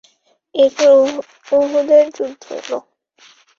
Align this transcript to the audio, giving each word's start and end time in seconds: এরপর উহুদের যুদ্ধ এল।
এরপর 0.55 0.95
উহুদের 1.57 2.05
যুদ্ধ 2.17 2.43
এল। 2.59 2.71